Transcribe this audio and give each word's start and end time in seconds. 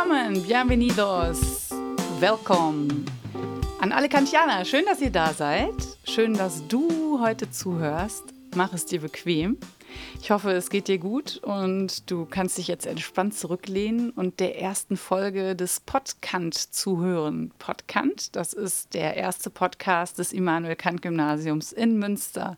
Willkommen, 0.00 0.44
bienvenidos, 0.44 1.70
welcome. 2.20 3.04
An 3.80 3.90
alle 3.90 4.08
Kantianer, 4.08 4.64
schön, 4.64 4.84
dass 4.84 5.00
ihr 5.00 5.10
da 5.10 5.32
seid. 5.32 5.74
Schön, 6.04 6.34
dass 6.34 6.68
du 6.68 7.18
heute 7.20 7.50
zuhörst. 7.50 8.22
Mach 8.54 8.72
es 8.72 8.86
dir 8.86 9.00
bequem. 9.00 9.58
Ich 10.22 10.30
hoffe, 10.30 10.52
es 10.52 10.70
geht 10.70 10.86
dir 10.86 10.98
gut 10.98 11.38
und 11.38 12.08
du 12.12 12.26
kannst 12.26 12.58
dich 12.58 12.68
jetzt 12.68 12.86
entspannt 12.86 13.34
zurücklehnen 13.34 14.10
und 14.10 14.38
der 14.38 14.60
ersten 14.60 14.96
Folge 14.96 15.56
des 15.56 15.80
Podkant 15.80 16.54
zuhören. 16.54 17.50
Podkant, 17.58 18.36
das 18.36 18.52
ist 18.52 18.94
der 18.94 19.16
erste 19.16 19.50
Podcast 19.50 20.18
des 20.18 20.32
Immanuel 20.32 20.76
Kant 20.76 21.02
Gymnasiums 21.02 21.72
in 21.72 21.98
Münster. 21.98 22.56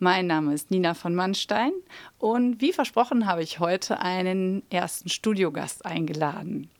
Mein 0.00 0.28
Name 0.28 0.54
ist 0.54 0.70
Nina 0.70 0.94
von 0.94 1.12
Mannstein 1.16 1.72
und 2.18 2.60
wie 2.60 2.72
versprochen 2.72 3.26
habe 3.26 3.42
ich 3.42 3.58
heute 3.58 3.98
einen 3.98 4.62
ersten 4.70 5.08
Studiogast 5.08 5.84
eingeladen. 5.84 6.70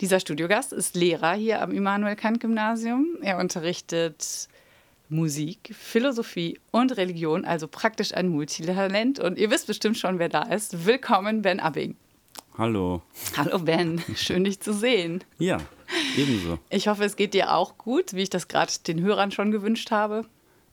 Dieser 0.00 0.18
Studiogast 0.18 0.72
ist 0.72 0.96
Lehrer 0.96 1.34
hier 1.34 1.60
am 1.60 1.72
Immanuel 1.72 2.16
Kant 2.16 2.40
Gymnasium. 2.40 3.18
Er 3.20 3.36
unterrichtet 3.36 4.48
Musik, 5.10 5.74
Philosophie 5.78 6.58
und 6.70 6.96
Religion, 6.96 7.44
also 7.44 7.68
praktisch 7.68 8.14
ein 8.14 8.28
Multitalent. 8.28 9.20
Und 9.20 9.36
ihr 9.36 9.50
wisst 9.50 9.66
bestimmt 9.66 9.98
schon, 9.98 10.18
wer 10.18 10.30
da 10.30 10.44
ist. 10.44 10.86
Willkommen, 10.86 11.42
Ben 11.42 11.60
Abbing. 11.60 11.96
Hallo. 12.56 13.02
Hallo, 13.36 13.58
Ben. 13.58 14.02
Schön, 14.16 14.44
dich 14.44 14.58
zu 14.58 14.72
sehen. 14.72 15.22
Ja, 15.38 15.58
ebenso. 16.16 16.58
Ich 16.70 16.88
hoffe, 16.88 17.04
es 17.04 17.16
geht 17.16 17.34
dir 17.34 17.52
auch 17.52 17.76
gut, 17.76 18.14
wie 18.14 18.22
ich 18.22 18.30
das 18.30 18.48
gerade 18.48 18.72
den 18.86 19.02
Hörern 19.02 19.32
schon 19.32 19.50
gewünscht 19.50 19.90
habe. 19.90 20.24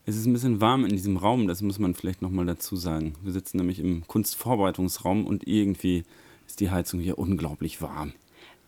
Es 0.09 0.16
ist 0.16 0.26
ein 0.26 0.34
bisschen 0.34 0.59
warm 0.59 0.86
in 0.86 0.90
diesem 0.90 1.18
Raum, 1.18 1.48
das 1.48 1.62
muss 1.62 1.77
man 1.77 1.94
vielleicht 1.94 2.23
nochmal 2.23 2.48
dazu 2.48 2.76
sagen. 2.76 3.13
Wir 3.22 3.31
sitzen 3.31 3.58
nämlich 3.58 3.77
im 3.77 4.08
Kunstvorbereitungsraum 4.08 5.27
und 5.27 5.48
irgendwie 5.48 6.04
ist 6.48 6.62
die 6.62 6.72
Heizung 6.72 7.00
hier 7.00 7.20
unglaublich 7.20 7.80
warm. 7.80 8.14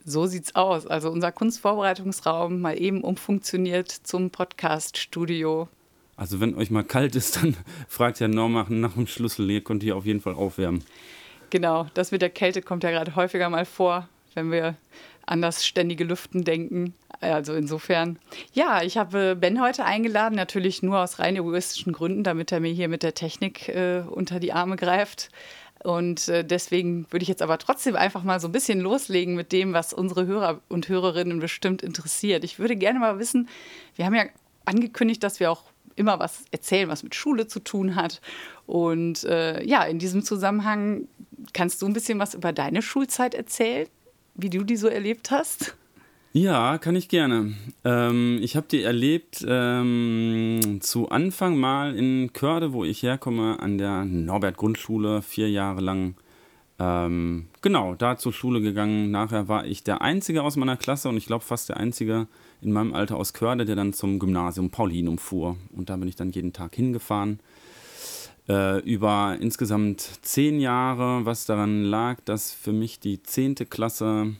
So 0.05 0.27
sieht's 0.27 0.53
aus. 0.53 0.85
Also 0.85 1.09
unser 1.09 1.31
Kunstvorbereitungsraum 1.31 2.61
mal 2.61 2.79
eben 2.79 3.01
umfunktioniert 3.01 3.89
zum 3.89 4.29
Podcast-Studio. 4.29 5.67
Also 6.15 6.39
wenn 6.41 6.53
euch 6.53 6.69
mal 6.69 6.83
kalt 6.83 7.15
ist, 7.15 7.37
dann 7.41 7.57
fragt 7.87 8.19
ja 8.19 8.27
Norma 8.27 8.67
nach 8.69 8.93
dem 8.93 9.07
Schlüssel. 9.07 9.49
Ihr 9.49 9.63
könnt 9.63 9.81
hier 9.81 9.97
auf 9.97 10.05
jeden 10.05 10.21
Fall 10.21 10.35
aufwärmen. 10.35 10.83
Genau, 11.49 11.87
das 11.95 12.11
mit 12.11 12.21
der 12.21 12.29
Kälte 12.29 12.61
kommt 12.61 12.83
ja 12.83 12.91
gerade 12.91 13.15
häufiger 13.15 13.49
mal 13.49 13.65
vor, 13.65 14.07
wenn 14.35 14.51
wir 14.51 14.75
an 15.25 15.41
das 15.41 15.65
ständige 15.65 16.03
Lüften 16.03 16.43
denken. 16.43 16.93
Also 17.19 17.53
insofern, 17.53 18.17
ja, 18.53 18.81
ich 18.81 18.97
habe 18.97 19.35
Ben 19.35 19.61
heute 19.61 19.85
eingeladen, 19.85 20.35
natürlich 20.35 20.81
nur 20.81 20.99
aus 20.99 21.19
rein 21.19 21.35
egoistischen 21.35 21.93
Gründen, 21.93 22.23
damit 22.23 22.51
er 22.51 22.59
mir 22.59 22.71
hier 22.73 22.87
mit 22.87 23.03
der 23.03 23.13
Technik 23.13 23.69
äh, 23.69 24.01
unter 24.09 24.39
die 24.39 24.53
Arme 24.53 24.75
greift. 24.75 25.29
Und 25.83 26.27
äh, 26.27 26.43
deswegen 26.43 27.07
würde 27.11 27.23
ich 27.23 27.29
jetzt 27.29 27.41
aber 27.41 27.57
trotzdem 27.57 27.95
einfach 27.95 28.23
mal 28.23 28.39
so 28.39 28.47
ein 28.47 28.51
bisschen 28.51 28.79
loslegen 28.79 29.35
mit 29.35 29.51
dem, 29.51 29.73
was 29.73 29.93
unsere 29.93 30.25
Hörer 30.27 30.61
und 30.69 30.89
Hörerinnen 30.89 31.39
bestimmt 31.39 31.81
interessiert. 31.81 32.43
Ich 32.43 32.59
würde 32.59 32.75
gerne 32.75 32.99
mal 32.99 33.19
wissen, 33.19 33.49
wir 33.95 34.05
haben 34.05 34.15
ja 34.15 34.25
angekündigt, 34.65 35.23
dass 35.23 35.39
wir 35.39 35.51
auch 35.51 35.63
immer 35.95 36.19
was 36.19 36.45
erzählen, 36.51 36.89
was 36.89 37.03
mit 37.03 37.15
Schule 37.15 37.47
zu 37.47 37.59
tun 37.59 37.95
hat. 37.95 38.21
Und 38.65 39.23
äh, 39.23 39.63
ja, 39.63 39.83
in 39.83 39.99
diesem 39.99 40.23
Zusammenhang 40.23 41.07
kannst 41.53 41.81
du 41.81 41.87
ein 41.87 41.93
bisschen 41.93 42.19
was 42.19 42.33
über 42.33 42.53
deine 42.53 42.81
Schulzeit 42.81 43.33
erzählen, 43.33 43.87
wie 44.41 44.49
du 44.49 44.63
die 44.63 44.77
so 44.77 44.87
erlebt 44.87 45.31
hast? 45.31 45.75
Ja, 46.33 46.77
kann 46.77 46.95
ich 46.95 47.09
gerne. 47.09 47.55
Ähm, 47.83 48.39
ich 48.41 48.55
habe 48.55 48.65
die 48.71 48.83
erlebt 48.83 49.43
ähm, 49.45 50.79
zu 50.79 51.09
Anfang 51.09 51.57
mal 51.57 51.93
in 51.95 52.31
Körde, 52.31 52.71
wo 52.71 52.85
ich 52.85 53.03
herkomme, 53.03 53.59
an 53.59 53.77
der 53.77 54.05
Norbert-Grundschule, 54.05 55.21
vier 55.23 55.49
Jahre 55.49 55.81
lang. 55.81 56.15
Ähm, 56.79 57.47
genau, 57.61 57.95
da 57.95 58.17
zur 58.17 58.31
Schule 58.31 58.61
gegangen. 58.61 59.11
Nachher 59.11 59.49
war 59.49 59.65
ich 59.65 59.83
der 59.83 60.01
Einzige 60.01 60.43
aus 60.43 60.55
meiner 60.55 60.77
Klasse 60.77 61.09
und 61.09 61.17
ich 61.17 61.25
glaube 61.25 61.43
fast 61.43 61.67
der 61.67 61.77
Einzige 61.77 62.27
in 62.61 62.71
meinem 62.71 62.93
Alter 62.93 63.17
aus 63.17 63.33
Körde, 63.33 63.65
der 63.65 63.75
dann 63.75 63.91
zum 63.91 64.17
Gymnasium 64.17 64.69
Paulinum 64.69 65.17
fuhr. 65.17 65.57
Und 65.75 65.89
da 65.89 65.97
bin 65.97 66.07
ich 66.07 66.15
dann 66.15 66.31
jeden 66.31 66.53
Tag 66.53 66.75
hingefahren. 66.75 67.41
Äh, 68.51 68.79
über 68.79 69.37
insgesamt 69.39 70.01
zehn 70.23 70.59
Jahre, 70.59 71.25
was 71.25 71.45
daran 71.45 71.85
lag, 71.85 72.19
dass 72.25 72.51
für 72.51 72.73
mich 72.73 72.99
die 72.99 73.23
zehnte 73.23 73.65
Klasse 73.65 74.35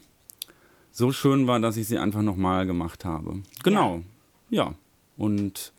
so 0.92 1.14
schön 1.14 1.48
war, 1.48 1.62
dass 1.62 1.78
ich 1.78 1.88
sie 1.88 1.98
einfach 1.98 2.22
nochmal 2.22 2.66
gemacht 2.66 3.06
habe. 3.06 3.42
Genau, 3.64 4.02
ja. 4.50 4.66
ja. 4.66 4.76
Und 5.16 5.72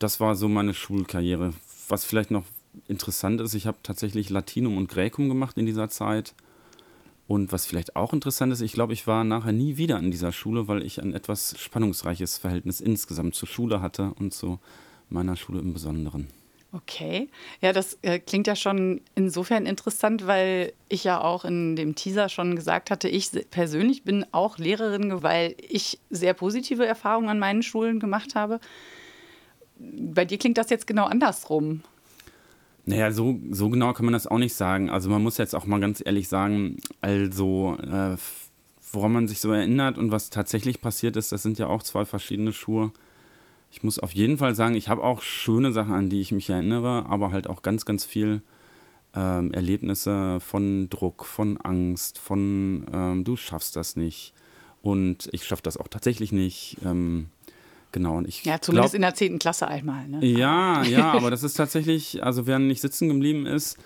das 0.00 0.18
war 0.18 0.34
so 0.34 0.48
meine 0.48 0.74
Schulkarriere. 0.74 1.52
Was 1.88 2.04
vielleicht 2.04 2.32
noch 2.32 2.42
interessant 2.88 3.40
ist, 3.40 3.54
ich 3.54 3.68
habe 3.68 3.78
tatsächlich 3.84 4.28
Latinum 4.28 4.76
und 4.76 4.88
Gräkum 4.88 5.28
gemacht 5.28 5.56
in 5.56 5.66
dieser 5.66 5.88
Zeit. 5.88 6.34
Und 7.28 7.52
was 7.52 7.64
vielleicht 7.64 7.94
auch 7.94 8.12
interessant 8.12 8.52
ist, 8.52 8.60
ich 8.60 8.72
glaube, 8.72 8.92
ich 8.92 9.06
war 9.06 9.22
nachher 9.22 9.52
nie 9.52 9.76
wieder 9.76 10.00
in 10.00 10.10
dieser 10.10 10.32
Schule, 10.32 10.66
weil 10.66 10.82
ich 10.82 11.00
ein 11.00 11.14
etwas 11.14 11.54
spannungsreiches 11.60 12.38
Verhältnis 12.38 12.80
insgesamt 12.80 13.36
zur 13.36 13.46
Schule 13.46 13.80
hatte 13.80 14.14
und 14.18 14.34
zu 14.34 14.58
meiner 15.10 15.36
Schule 15.36 15.60
im 15.60 15.72
Besonderen. 15.74 16.26
Okay, 16.76 17.30
ja, 17.62 17.72
das 17.72 17.96
äh, 18.02 18.18
klingt 18.18 18.46
ja 18.46 18.54
schon 18.54 19.00
insofern 19.14 19.64
interessant, 19.64 20.26
weil 20.26 20.74
ich 20.90 21.04
ja 21.04 21.22
auch 21.22 21.46
in 21.46 21.74
dem 21.74 21.94
Teaser 21.94 22.28
schon 22.28 22.54
gesagt 22.54 22.90
hatte, 22.90 23.08
ich 23.08 23.30
persönlich 23.50 24.02
bin 24.02 24.26
auch 24.32 24.58
Lehrerin, 24.58 25.22
weil 25.22 25.54
ich 25.66 25.98
sehr 26.10 26.34
positive 26.34 26.84
Erfahrungen 26.84 27.30
an 27.30 27.38
meinen 27.38 27.62
Schulen 27.62 27.98
gemacht 27.98 28.34
habe. 28.34 28.60
Bei 29.78 30.26
dir 30.26 30.36
klingt 30.36 30.58
das 30.58 30.68
jetzt 30.68 30.86
genau 30.86 31.06
andersrum. 31.06 31.80
Naja, 32.84 33.10
so, 33.10 33.38
so 33.50 33.70
genau 33.70 33.94
kann 33.94 34.04
man 34.04 34.12
das 34.12 34.26
auch 34.26 34.38
nicht 34.38 34.54
sagen. 34.54 34.90
Also 34.90 35.08
man 35.08 35.22
muss 35.22 35.38
jetzt 35.38 35.54
auch 35.54 35.64
mal 35.64 35.80
ganz 35.80 36.02
ehrlich 36.04 36.28
sagen, 36.28 36.76
also 37.00 37.78
äh, 37.80 38.16
woran 38.92 39.12
man 39.12 39.28
sich 39.28 39.40
so 39.40 39.50
erinnert 39.50 39.96
und 39.96 40.10
was 40.10 40.28
tatsächlich 40.28 40.82
passiert 40.82 41.16
ist, 41.16 41.32
das 41.32 41.42
sind 41.42 41.58
ja 41.58 41.68
auch 41.68 41.82
zwei 41.82 42.04
verschiedene 42.04 42.52
Schuhe 42.52 42.92
ich 43.70 43.82
muss 43.82 43.98
auf 43.98 44.12
jeden 44.12 44.38
Fall 44.38 44.54
sagen, 44.54 44.74
ich 44.74 44.88
habe 44.88 45.02
auch 45.02 45.22
schöne 45.22 45.72
Sachen, 45.72 45.94
an 45.94 46.08
die 46.08 46.20
ich 46.20 46.32
mich 46.32 46.48
erinnere, 46.48 47.06
aber 47.08 47.30
halt 47.30 47.48
auch 47.48 47.62
ganz, 47.62 47.84
ganz 47.84 48.04
viel 48.04 48.42
ähm, 49.14 49.52
Erlebnisse 49.52 50.40
von 50.40 50.88
Druck, 50.90 51.24
von 51.24 51.56
Angst, 51.58 52.18
von 52.18 52.86
ähm, 52.92 53.24
du 53.24 53.36
schaffst 53.36 53.76
das 53.76 53.96
nicht 53.96 54.32
und 54.82 55.28
ich 55.32 55.44
schaffe 55.44 55.62
das 55.62 55.76
auch 55.76 55.88
tatsächlich 55.88 56.32
nicht. 56.32 56.76
Ähm, 56.84 57.26
genau. 57.92 58.18
Und 58.18 58.28
ich 58.28 58.44
ja, 58.44 58.60
zumindest 58.60 58.92
glaub, 58.92 58.96
in 58.96 59.02
der 59.02 59.14
10. 59.14 59.38
Klasse 59.38 59.68
einmal. 59.68 60.06
Ne? 60.06 60.24
Ja, 60.24 60.82
ja, 60.84 61.12
aber 61.12 61.30
das 61.30 61.42
ist 61.42 61.54
tatsächlich, 61.54 62.22
also 62.22 62.46
wer 62.46 62.58
nicht 62.58 62.80
sitzen 62.80 63.08
geblieben 63.08 63.46
ist, 63.46 63.78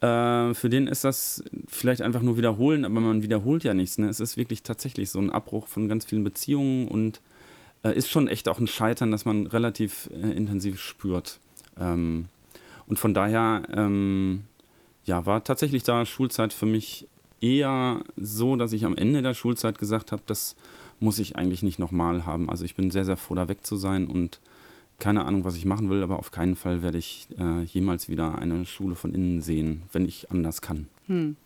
äh, 0.00 0.54
für 0.54 0.68
den 0.70 0.86
ist 0.86 1.04
das 1.04 1.42
vielleicht 1.66 2.02
einfach 2.02 2.22
nur 2.22 2.36
wiederholen, 2.36 2.84
aber 2.84 3.00
man 3.00 3.22
wiederholt 3.22 3.64
ja 3.64 3.74
nichts. 3.74 3.98
Ne? 3.98 4.08
Es 4.08 4.20
ist 4.20 4.36
wirklich 4.36 4.62
tatsächlich 4.62 5.10
so 5.10 5.18
ein 5.18 5.30
Abbruch 5.30 5.66
von 5.66 5.88
ganz 5.88 6.04
vielen 6.04 6.24
Beziehungen 6.24 6.88
und 6.88 7.20
äh, 7.82 7.96
ist 7.96 8.10
schon 8.10 8.28
echt 8.28 8.48
auch 8.48 8.58
ein 8.58 8.66
Scheitern, 8.66 9.10
das 9.10 9.24
man 9.24 9.46
relativ 9.46 10.10
äh, 10.12 10.30
intensiv 10.30 10.80
spürt. 10.80 11.38
Ähm, 11.78 12.26
und 12.86 12.98
von 12.98 13.14
daher, 13.14 13.62
ähm, 13.72 14.44
ja, 15.04 15.26
war 15.26 15.44
tatsächlich 15.44 15.82
da 15.82 16.06
Schulzeit 16.06 16.52
für 16.52 16.66
mich 16.66 17.06
eher 17.40 18.02
so, 18.16 18.56
dass 18.56 18.72
ich 18.72 18.84
am 18.84 18.96
Ende 18.96 19.22
der 19.22 19.34
Schulzeit 19.34 19.78
gesagt 19.78 20.12
habe, 20.12 20.22
das 20.26 20.56
muss 21.00 21.18
ich 21.18 21.36
eigentlich 21.36 21.62
nicht 21.62 21.78
nochmal 21.78 22.26
haben. 22.26 22.50
Also 22.50 22.64
ich 22.64 22.74
bin 22.74 22.90
sehr, 22.90 23.04
sehr 23.04 23.16
froh, 23.16 23.34
da 23.34 23.48
weg 23.48 23.64
zu 23.64 23.76
sein 23.76 24.06
und 24.06 24.40
keine 24.98 25.24
Ahnung, 25.24 25.44
was 25.44 25.56
ich 25.56 25.64
machen 25.64 25.90
will, 25.90 26.02
aber 26.02 26.18
auf 26.18 26.32
keinen 26.32 26.56
Fall 26.56 26.82
werde 26.82 26.98
ich 26.98 27.28
äh, 27.38 27.62
jemals 27.62 28.08
wieder 28.08 28.38
eine 28.38 28.66
Schule 28.66 28.96
von 28.96 29.14
innen 29.14 29.40
sehen, 29.40 29.82
wenn 29.92 30.04
ich 30.04 30.30
anders 30.32 30.60
kann. 30.60 30.88
Hm. 31.06 31.36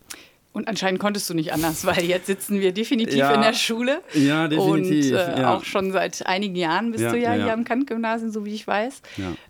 Und 0.53 0.67
anscheinend 0.67 0.99
konntest 0.99 1.27
du 1.29 1.33
nicht 1.33 1.51
anders, 1.51 1.83
weil 1.85 2.05
jetzt 2.05 2.27
sitzen 2.27 2.61
wir 2.61 2.71
definitiv 2.71 3.17
ja, 3.17 3.33
in 3.33 3.41
der 3.41 3.53
Schule. 3.53 4.01
Ja, 4.13 4.47
definitiv. 4.47 5.11
Und 5.11 5.17
äh, 5.17 5.41
ja. 5.41 5.55
auch 5.55 5.63
schon 5.63 5.91
seit 5.91 6.25
einigen 6.27 6.55
Jahren 6.55 6.91
bist 6.91 7.03
ja, 7.03 7.11
du 7.11 7.17
ja, 7.17 7.33
hier 7.33 7.53
am 7.53 7.65
Kant-Gymnasium, 7.65 8.31
so 8.31 8.45
wie 8.45 8.53
ich 8.53 8.65
weiß. 8.65 9.01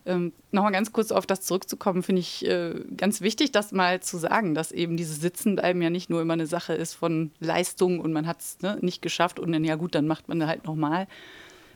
Ähm, 0.06 0.32
Nochmal 0.52 0.72
ganz 0.72 0.94
kurz 0.94 1.12
auf 1.12 1.26
das 1.26 1.42
zurückzukommen, 1.42 2.04
finde 2.04 2.20
ich 2.20 2.46
äh, 2.46 2.76
ganz 2.96 3.22
wichtig, 3.22 3.52
das 3.52 3.72
mal 3.72 4.02
zu 4.02 4.18
sagen, 4.18 4.54
dass 4.54 4.72
eben 4.72 4.98
dieses 4.98 5.20
Sitzenbleiben 5.20 5.82
ja 5.82 5.90
nicht 5.90 6.12
nur 6.12 6.22
immer 6.22 6.34
eine 6.34 6.46
Sache 6.46 6.74
ist 6.74 6.94
von 6.94 7.32
Leistung 7.40 8.00
und 8.00 8.14
man 8.14 8.28
hat 8.28 8.40
es 8.40 8.62
ne, 8.62 8.78
nicht 8.80 9.02
geschafft 9.02 9.40
und 9.40 9.52
dann, 9.52 9.64
ja 9.64 9.76
gut, 9.76 9.96
dann 9.96 10.06
macht 10.06 10.30
man 10.30 10.46
halt 10.46 10.66
nochmal, 10.66 11.08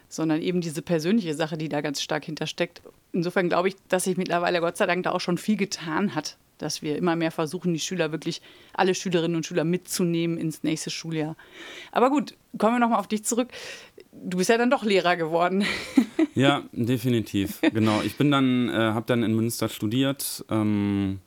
sondern 0.09 0.43
eben 0.43 0.61
diese 0.61 0.83
persönliche 0.83 1.33
Sache, 1.33 1.57
die 1.57 1.69
da 1.69 1.81
ganz 1.81 2.03
stark 2.03 2.25
hintersteckt. 2.25 2.83
Insofern 3.13 3.49
glaube 3.49 3.69
ich, 3.69 3.75
dass 3.89 4.03
sich 4.03 4.15
mittlerweile 4.15 4.59
Gott 4.61 4.77
sei 4.77 4.85
Dank 4.85 5.03
da 5.03 5.11
auch 5.11 5.21
schon 5.21 5.39
viel 5.39 5.57
getan 5.57 6.13
hat 6.13 6.37
dass 6.57 6.81
wir 6.81 6.97
immer 6.97 7.15
mehr 7.15 7.31
versuchen, 7.31 7.73
die 7.73 7.79
Schüler 7.79 8.11
wirklich, 8.11 8.41
alle 8.73 8.95
Schülerinnen 8.95 9.35
und 9.35 9.45
Schüler 9.45 9.63
mitzunehmen 9.63 10.37
ins 10.37 10.63
nächste 10.63 10.89
Schuljahr. 10.89 11.35
Aber 11.91 12.09
gut, 12.09 12.35
kommen 12.57 12.75
wir 12.75 12.79
nochmal 12.79 12.99
auf 12.99 13.07
dich 13.07 13.23
zurück. 13.23 13.49
Du 14.11 14.37
bist 14.37 14.49
ja 14.49 14.57
dann 14.57 14.69
doch 14.69 14.83
Lehrer 14.83 15.15
geworden. 15.15 15.63
ja, 16.35 16.63
definitiv. 16.71 17.61
Genau. 17.61 18.01
Ich 18.01 18.17
bin 18.17 18.31
dann, 18.31 18.69
äh, 18.69 18.73
habe 18.73 19.05
dann 19.05 19.23
in 19.23 19.35
Münster 19.35 19.69
studiert. 19.69 20.45
Ähm, 20.49 21.19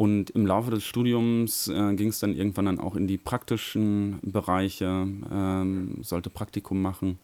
und 0.00 0.30
im 0.30 0.46
Laufe 0.46 0.70
des 0.70 0.82
Studiums 0.84 1.68
äh, 1.68 1.94
ging 1.94 2.08
es 2.08 2.20
dann 2.20 2.34
irgendwann 2.34 2.64
dann 2.64 2.80
auch 2.80 2.96
in 2.96 3.06
die 3.06 3.18
praktischen 3.18 4.18
Bereiche, 4.22 4.86
ähm, 4.86 5.98
sollte 6.00 6.30
Praktikum 6.30 6.80
machen. 6.80 7.18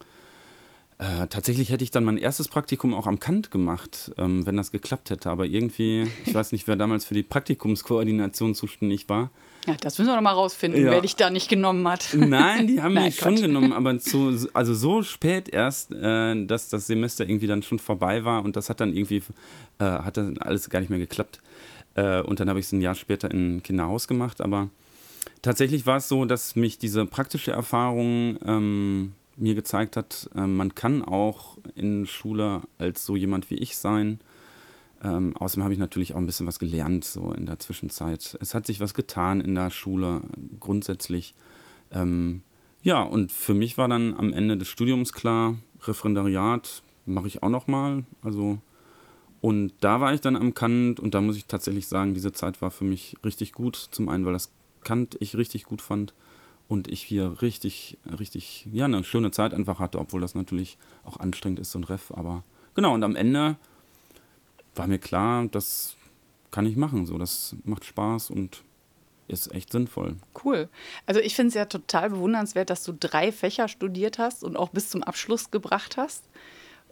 Äh, 0.98 1.26
tatsächlich 1.26 1.70
hätte 1.70 1.84
ich 1.84 1.90
dann 1.90 2.04
mein 2.04 2.16
erstes 2.16 2.48
Praktikum 2.48 2.94
auch 2.94 3.06
am 3.06 3.20
Kant 3.20 3.50
gemacht, 3.50 4.12
ähm, 4.16 4.46
wenn 4.46 4.56
das 4.56 4.72
geklappt 4.72 5.10
hätte. 5.10 5.28
Aber 5.28 5.44
irgendwie, 5.44 6.06
ich 6.24 6.34
weiß 6.34 6.52
nicht, 6.52 6.66
wer 6.68 6.76
damals 6.76 7.04
für 7.04 7.12
die 7.12 7.22
Praktikumskoordination 7.22 8.54
zuständig 8.54 9.08
war. 9.08 9.30
Ja, 9.66 9.74
das 9.74 9.98
müssen 9.98 10.10
wir 10.10 10.14
noch 10.14 10.22
mal 10.22 10.32
rausfinden, 10.32 10.84
ja. 10.84 10.92
wer 10.92 11.00
dich 11.02 11.16
da 11.16 11.28
nicht 11.28 11.50
genommen 11.50 11.86
hat. 11.86 12.14
Nein, 12.14 12.66
die 12.66 12.80
haben 12.80 12.94
Nein, 12.94 13.06
mich 13.06 13.18
Gott. 13.18 13.34
schon 13.34 13.42
genommen, 13.42 13.72
aber 13.72 13.98
zu, 13.98 14.48
also 14.54 14.74
so 14.74 15.02
spät 15.02 15.50
erst, 15.50 15.92
äh, 15.92 16.46
dass 16.46 16.70
das 16.70 16.86
Semester 16.86 17.28
irgendwie 17.28 17.48
dann 17.48 17.62
schon 17.62 17.78
vorbei 17.78 18.24
war 18.24 18.42
und 18.42 18.56
das 18.56 18.70
hat 18.70 18.80
dann 18.80 18.94
irgendwie, 18.94 19.22
äh, 19.78 19.84
hat 19.84 20.16
dann 20.16 20.38
alles 20.38 20.70
gar 20.70 20.80
nicht 20.80 20.88
mehr 20.88 20.98
geklappt. 20.98 21.40
Äh, 21.94 22.22
und 22.22 22.40
dann 22.40 22.48
habe 22.48 22.58
ich 22.58 22.66
es 22.66 22.72
ein 22.72 22.80
Jahr 22.80 22.94
später 22.94 23.30
in 23.30 23.62
Kinderhaus 23.62 24.08
gemacht, 24.08 24.40
aber 24.40 24.70
tatsächlich 25.42 25.84
war 25.84 25.98
es 25.98 26.08
so, 26.08 26.24
dass 26.24 26.56
mich 26.56 26.78
diese 26.78 27.04
praktische 27.04 27.50
Erfahrung 27.50 28.38
ähm, 28.46 29.12
mir 29.36 29.54
gezeigt 29.54 29.96
hat, 29.96 30.30
äh, 30.34 30.46
man 30.46 30.74
kann 30.74 31.02
auch 31.02 31.58
in 31.74 32.06
Schule 32.06 32.62
als 32.78 33.04
so 33.04 33.16
jemand 33.16 33.50
wie 33.50 33.56
ich 33.56 33.76
sein. 33.76 34.20
Ähm, 35.02 35.36
außerdem 35.36 35.62
habe 35.62 35.74
ich 35.74 35.78
natürlich 35.78 36.14
auch 36.14 36.18
ein 36.18 36.26
bisschen 36.26 36.46
was 36.46 36.58
gelernt, 36.58 37.04
so 37.04 37.32
in 37.32 37.46
der 37.46 37.58
Zwischenzeit. 37.58 38.36
Es 38.40 38.54
hat 38.54 38.66
sich 38.66 38.80
was 38.80 38.94
getan 38.94 39.40
in 39.40 39.54
der 39.54 39.70
Schule 39.70 40.22
grundsätzlich. 40.58 41.34
Ähm, 41.92 42.42
ja, 42.82 43.02
und 43.02 43.30
für 43.30 43.54
mich 43.54 43.76
war 43.78 43.88
dann 43.88 44.14
am 44.14 44.32
Ende 44.32 44.56
des 44.56 44.68
Studiums 44.68 45.12
klar, 45.12 45.56
Referendariat 45.82 46.82
mache 47.04 47.26
ich 47.26 47.42
auch 47.42 47.50
noch 47.50 47.66
mal. 47.66 48.04
Also, 48.22 48.58
und 49.40 49.72
da 49.80 50.00
war 50.00 50.14
ich 50.14 50.20
dann 50.22 50.36
am 50.36 50.54
Kant 50.54 50.98
und 50.98 51.14
da 51.14 51.20
muss 51.20 51.36
ich 51.36 51.46
tatsächlich 51.46 51.86
sagen, 51.86 52.14
diese 52.14 52.32
Zeit 52.32 52.62
war 52.62 52.70
für 52.70 52.84
mich 52.84 53.16
richtig 53.24 53.52
gut. 53.52 53.76
Zum 53.76 54.08
einen, 54.08 54.24
weil 54.24 54.32
das 54.32 54.50
Kant 54.82 55.16
ich 55.20 55.36
richtig 55.36 55.64
gut 55.64 55.82
fand 55.82 56.14
und 56.68 56.88
ich 56.88 57.02
hier 57.02 57.40
richtig, 57.42 57.98
richtig, 58.18 58.66
ja, 58.72 58.86
eine 58.86 59.04
schöne 59.04 59.30
Zeit 59.30 59.54
einfach 59.54 59.78
hatte, 59.78 59.98
obwohl 59.98 60.20
das 60.20 60.34
natürlich 60.34 60.78
auch 61.04 61.18
anstrengend 61.18 61.60
ist, 61.60 61.70
so 61.70 61.78
ein 61.78 61.84
Ref. 61.84 62.10
Aber 62.12 62.42
genau, 62.74 62.94
und 62.94 63.04
am 63.04 63.16
Ende 63.16 63.56
war 64.74 64.86
mir 64.86 64.98
klar, 64.98 65.46
das 65.46 65.96
kann 66.50 66.66
ich 66.66 66.76
machen. 66.76 67.06
So, 67.06 67.18
das 67.18 67.54
macht 67.64 67.84
Spaß 67.84 68.30
und 68.30 68.62
ist 69.28 69.52
echt 69.52 69.72
sinnvoll. 69.72 70.16
Cool. 70.44 70.68
Also 71.04 71.20
ich 71.20 71.34
finde 71.34 71.48
es 71.48 71.54
ja 71.54 71.64
total 71.64 72.10
bewundernswert, 72.10 72.70
dass 72.70 72.84
du 72.84 72.92
drei 72.98 73.32
Fächer 73.32 73.68
studiert 73.68 74.18
hast 74.18 74.44
und 74.44 74.56
auch 74.56 74.70
bis 74.70 74.90
zum 74.90 75.02
Abschluss 75.02 75.50
gebracht 75.50 75.96
hast. 75.96 76.24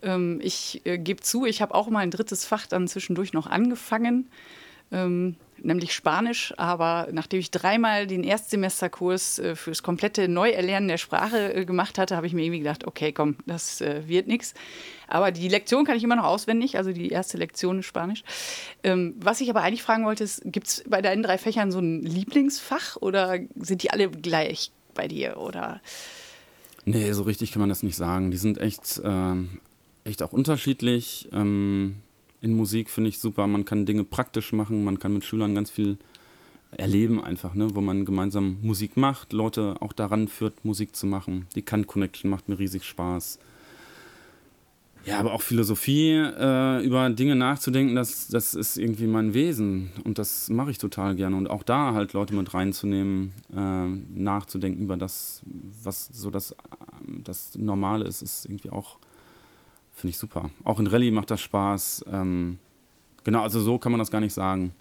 Ähm, 0.03 0.41
ich 0.43 0.82
äh, 0.85 0.99
gebe 0.99 1.20
zu, 1.20 1.47
ich 1.47 1.62
habe 1.62 1.75
auch 1.75 1.88
mal 1.88 2.00
ein 2.00 2.11
drittes 2.11 2.44
Fach 2.44 2.67
dann 2.67 2.88
zwischendurch 2.88 3.32
noch 3.32 3.47
angefangen 3.47 4.29
ähm, 4.91 5.37
nämlich 5.65 5.93
Spanisch. 5.93 6.55
Aber 6.57 7.09
nachdem 7.13 7.41
ich 7.41 7.51
dreimal 7.51 8.07
den 8.07 8.25
Erstsemesterkurs 8.25 9.39
äh, 9.39 9.57
fürs 9.57 9.83
komplette 9.83 10.29
Neuerlernen 10.29 10.89
der 10.89 10.99
Sprache 10.99 11.55
äh, 11.55 11.65
gemacht 11.65 11.99
hatte, 11.99 12.17
habe 12.17 12.27
ich 12.27 12.33
mir 12.33 12.43
irgendwie 12.43 12.61
gedacht, 12.61 12.87
okay, 12.87 13.13
komm, 13.13 13.37
das 13.47 13.81
äh, 13.81 14.07
wird 14.07 14.29
nichts. 14.29 14.55
Aber 15.09 15.33
die 15.33 15.49
Lektion 15.49 15.85
kann 15.85 15.97
ich 15.97 16.05
immer 16.05 16.17
noch 16.17 16.25
auswendig, 16.25 16.77
also 16.77 16.93
die 16.93 17.09
erste 17.09 17.37
Lektion 17.37 17.81
ist 17.81 17.87
Spanisch. 17.87 18.23
Ähm, 18.83 19.15
was 19.19 19.41
ich 19.41 19.51
aber 19.51 19.63
eigentlich 19.63 19.83
fragen 19.83 20.05
wollte, 20.05 20.25
ist, 20.25 20.43
gibt 20.45 20.67
es 20.67 20.85
bei 20.89 21.03
deinen 21.03 21.23
drei 21.23 21.39
Fächern 21.39 21.71
so 21.71 21.79
ein 21.79 22.03
Lieblingsfach 22.03 22.97
oder 22.97 23.39
sind 23.57 23.83
die 23.83 23.91
alle 23.91 24.11
gleich 24.11 24.73
bei 24.95 25.09
dir? 25.09 25.39
Oder? 25.39 25.81
Nee, 26.85 27.13
so 27.13 27.23
richtig 27.23 27.53
kann 27.53 27.61
man 27.61 27.69
das 27.69 27.83
nicht 27.83 27.97
sagen. 27.97 28.31
Die 28.31 28.37
sind 28.37 28.59
echt, 28.59 28.99
äh, 28.99 29.35
echt 30.05 30.23
auch 30.23 30.33
unterschiedlich. 30.33 31.29
Ähm 31.33 31.97
in 32.44 32.55
Musik 32.56 32.91
finde 32.91 33.08
ich 33.08 33.19
super. 33.19 33.46
Man 33.46 33.64
kann 33.64 33.87
Dinge 33.87 34.05
praktisch 34.05 34.52
machen, 34.52 34.85
man 34.85 34.99
kann 34.99 35.14
mit 35.14 35.25
Schülern 35.25 35.55
ganz 35.55 35.70
viel 35.70 35.96
erleben 36.76 37.23
einfach, 37.23 37.55
ne? 37.55 37.75
wo 37.75 37.81
man 37.81 38.05
gemeinsam 38.05 38.58
Musik 38.61 38.96
macht, 38.96 39.32
Leute 39.32 39.76
auch 39.81 39.93
daran 39.93 40.29
führt, 40.29 40.64
Musik 40.64 40.94
zu 40.94 41.06
machen. 41.06 41.46
Die 41.55 41.62
Kant 41.62 41.87
Connection 41.87 42.31
macht 42.31 42.49
mir 42.49 42.58
riesig 42.58 42.85
Spaß. 42.85 43.38
Ja, 45.06 45.20
aber 45.20 45.32
auch 45.32 45.43
Philosophie, 45.43 46.12
äh, 46.12 46.85
über 46.85 47.08
Dinge 47.11 47.37
nachzudenken, 47.37 47.94
das, 47.94 48.29
das 48.29 48.55
ist 48.55 48.79
irgendwie 48.79 49.06
mein 49.06 49.35
Wesen 49.35 49.91
und 50.05 50.19
das 50.19 50.49
mache 50.49 50.70
ich 50.70 50.79
total 50.79 51.14
gerne. 51.14 51.37
Und 51.37 51.49
auch 51.49 51.62
da 51.62 51.93
halt 51.93 52.14
Leute 52.14 52.35
mit 52.35 52.55
reinzunehmen, 52.55 53.32
äh, 53.55 53.87
nachzudenken 54.19 54.82
über 54.82 54.96
das, 54.96 55.43
was 55.82 56.08
so 56.12 56.31
das, 56.31 56.56
das 57.06 57.55
Normale 57.56 58.06
ist, 58.06 58.23
ist 58.23 58.46
irgendwie 58.46 58.70
auch 58.70 58.99
Finde 59.94 60.11
ich 60.11 60.19
super. 60.19 60.50
Auch 60.64 60.81
in 60.81 60.87
Rallye 60.87 61.11
macht 61.11 61.31
das 61.31 61.41
Spaß. 61.41 62.05
Ähm, 62.12 62.58
genau, 63.23 63.43
also 63.43 63.61
so 63.61 63.79
kann 63.79 63.93
man 63.93 64.00
das 64.00 64.11
gar 64.11 64.20
nicht 64.20 64.35
sagen. 64.35 64.75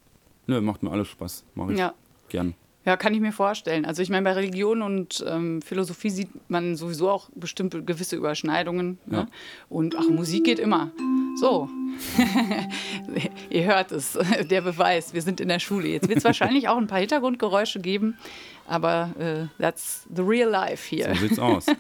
Nö, 0.48 0.60
macht 0.60 0.84
mir 0.84 0.92
alles 0.92 1.08
Spaß. 1.08 1.46
Mache 1.56 1.74
ich 1.74 1.80
ja. 1.80 1.94
gern. 2.30 2.56
Ja, 2.86 2.98
kann 2.98 3.14
ich 3.14 3.22
mir 3.22 3.32
vorstellen. 3.32 3.86
Also 3.86 4.02
ich 4.02 4.10
meine, 4.10 4.24
bei 4.24 4.34
Religion 4.34 4.82
und 4.82 5.24
ähm, 5.26 5.62
Philosophie 5.62 6.10
sieht 6.10 6.30
man 6.50 6.76
sowieso 6.76 7.10
auch 7.10 7.30
bestimmte 7.34 7.82
gewisse 7.82 8.18
Überschneidungen. 8.18 8.98
Ne? 9.06 9.18
Ja. 9.18 9.28
Und 9.70 9.96
ach, 9.98 10.10
Musik 10.10 10.44
geht 10.44 10.60
immer. 10.60 10.92
So. 11.40 11.70
Ihr 13.50 13.64
hört 13.64 13.94
es, 13.94 14.18
der 14.50 14.62
Beweis, 14.62 15.14
wir 15.14 15.22
sind 15.22 15.40
in 15.40 15.48
der 15.48 15.60
Schule. 15.60 15.88
Jetzt 15.88 16.10
wird 16.10 16.18
es 16.18 16.24
wahrscheinlich 16.26 16.68
auch 16.68 16.78
ein 16.78 16.88
paar 16.88 17.00
Hintergrundgeräusche 17.00 17.80
geben, 17.80 18.18
aber 18.68 19.14
äh, 19.18 19.62
that's 19.62 20.06
the 20.14 20.22
real 20.22 20.50
life 20.50 20.88
hier. 20.88 21.14
So 21.16 21.28
sieht's 21.28 21.40
aus. 21.40 21.66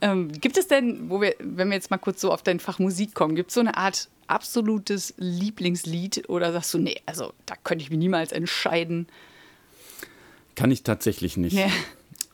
Ähm, 0.00 0.30
gibt 0.32 0.56
es 0.56 0.68
denn, 0.68 1.10
wo 1.10 1.20
wir, 1.20 1.34
wenn 1.40 1.68
wir 1.68 1.74
jetzt 1.74 1.90
mal 1.90 1.98
kurz 1.98 2.20
so 2.20 2.32
auf 2.32 2.42
dein 2.42 2.60
Fach 2.60 2.78
Musik 2.78 3.14
kommen, 3.14 3.34
gibt 3.34 3.50
es 3.50 3.54
so 3.54 3.60
eine 3.60 3.76
Art 3.76 4.08
absolutes 4.28 5.14
Lieblingslied 5.16 6.28
oder 6.28 6.52
sagst 6.52 6.74
du, 6.74 6.78
nee, 6.78 6.96
also 7.06 7.32
da 7.46 7.54
könnte 7.64 7.82
ich 7.82 7.90
mich 7.90 7.98
niemals 7.98 8.32
entscheiden? 8.32 9.08
Kann 10.54 10.70
ich 10.70 10.82
tatsächlich 10.82 11.36
nicht. 11.36 11.54
Nee. 11.54 11.70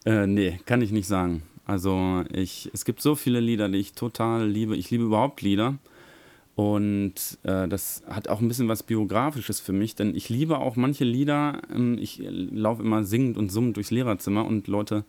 Äh, 0.05 0.27
nee, 0.27 0.61
kann 0.67 0.83
ich 0.83 0.93
nicht 0.93 1.07
sagen. 1.07 1.43
Also 1.67 2.25
ich, 2.31 2.71
es 2.75 2.85
gibt 2.85 3.01
so 3.01 3.15
viele 3.15 3.41
Lieder, 3.41 3.69
die 3.69 3.79
ich 3.79 3.95
total 3.95 4.47
liebe. 4.47 4.77
Ich 4.77 4.91
liebe 4.91 5.05
überhaupt 5.05 5.41
Lieder. 5.41 5.79
Und 6.57 7.15
äh, 7.43 7.67
das 7.67 8.03
hat 8.07 8.29
auch 8.29 8.41
ein 8.41 8.49
bisschen 8.49 8.69
was 8.69 8.83
Biografisches 8.83 9.59
für 9.59 9.73
mich, 9.73 9.97
denn 9.97 10.15
ich 10.15 10.29
liebe 10.29 10.59
auch 10.59 10.77
manche 10.77 11.05
Lieder. 11.05 11.63
Ähm, 11.75 11.99
ich 11.99 12.23
laufe 12.31 12.83
immer 12.83 13.03
singend 13.03 13.37
und 13.39 13.51
summend 13.51 13.77
durchs 13.77 13.91
Lehrerzimmer 13.91 14.45
und 14.45 14.69
Leute 14.69 15.05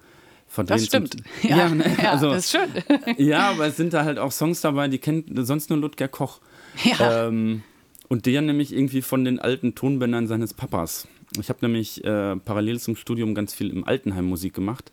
verdrehen. 0.47 0.77
Das 0.77 0.85
stimmt. 0.85 1.15
Ja, 1.43 1.57
ja, 1.57 1.69
ne? 1.69 1.95
ja, 2.01 2.11
also, 2.11 2.29
das 2.29 2.45
ist 2.45 2.51
schön. 2.51 2.69
ja, 3.17 3.51
aber 3.51 3.67
es 3.67 3.77
sind 3.77 3.93
da 3.93 4.05
halt 4.05 4.19
auch 4.19 4.31
Songs 4.31 4.61
dabei, 4.61 4.87
die 4.87 4.97
kennt 4.97 5.25
sonst 5.45 5.69
nur 5.69 5.79
Ludger 5.79 6.07
Koch. 6.07 6.39
Ja. 6.83 7.27
Ähm, 7.27 7.63
und 8.07 8.25
der 8.25 8.41
nämlich 8.41 8.73
irgendwie 8.73 9.01
von 9.01 9.25
den 9.25 9.39
alten 9.39 9.75
Tonbändern 9.75 10.27
seines 10.27 10.53
Papas. 10.53 11.07
Ich 11.39 11.49
habe 11.49 11.59
nämlich 11.61 12.03
äh, 12.03 12.35
parallel 12.35 12.79
zum 12.79 12.95
Studium 12.95 13.33
ganz 13.33 13.53
viel 13.53 13.71
im 13.71 13.85
Altenheim 13.85 14.25
Musik 14.25 14.53
gemacht 14.53 14.91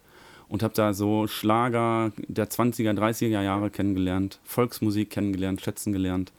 und 0.48 0.62
habe 0.62 0.74
da 0.74 0.94
so 0.94 1.26
Schlager 1.26 2.12
der 2.28 2.48
20er, 2.48 2.92
30er 2.92 3.42
Jahre 3.42 3.70
kennengelernt, 3.70 4.40
Volksmusik 4.44 5.10
kennengelernt, 5.10 5.60
schätzen 5.60 5.92
gelernt 5.92 6.32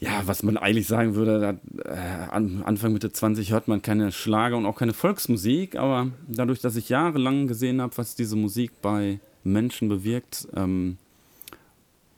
ja, 0.00 0.22
was 0.26 0.42
man 0.42 0.56
eigentlich 0.56 0.86
sagen 0.86 1.14
würde, 1.14 1.40
da, 1.40 1.90
äh, 1.92 2.30
Anfang 2.30 2.92
Mitte 2.92 3.12
20 3.12 3.50
hört 3.50 3.66
man 3.66 3.82
keine 3.82 4.12
Schlager 4.12 4.56
und 4.56 4.66
auch 4.66 4.76
keine 4.76 4.92
Volksmusik, 4.92 5.76
aber 5.76 6.12
dadurch, 6.28 6.60
dass 6.60 6.76
ich 6.76 6.88
jahrelang 6.88 7.48
gesehen 7.48 7.80
habe, 7.80 7.96
was 7.96 8.14
diese 8.14 8.36
Musik 8.36 8.80
bei 8.80 9.18
Menschen 9.42 9.88
bewirkt 9.88 10.46
ähm, 10.54 10.98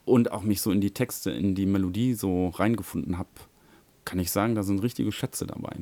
und 0.04 0.32
auch 0.32 0.42
mich 0.42 0.60
so 0.60 0.70
in 0.70 0.80
die 0.80 0.90
Texte, 0.90 1.30
in 1.30 1.54
die 1.54 1.66
Melodie 1.66 2.12
so 2.12 2.48
reingefunden 2.48 3.16
habe, 3.16 3.30
kann 4.04 4.18
ich 4.18 4.30
sagen, 4.30 4.54
da 4.54 4.62
sind 4.62 4.82
richtige 4.82 5.12
Schätze 5.12 5.46
dabei. 5.46 5.76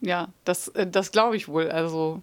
Ja, 0.00 0.28
das, 0.44 0.68
äh, 0.68 0.86
das 0.86 1.10
glaube 1.10 1.36
ich 1.36 1.48
wohl. 1.48 1.68
Also 1.68 2.22